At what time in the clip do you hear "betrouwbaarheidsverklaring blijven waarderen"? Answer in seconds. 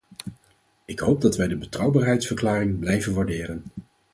1.57-3.63